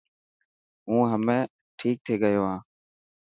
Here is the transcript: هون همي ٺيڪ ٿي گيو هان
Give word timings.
هون 0.87 1.03
همي 1.13 1.39
ٺيڪ 1.79 1.97
ٿي 2.05 2.15
گيو 2.23 2.43
هان 2.49 2.59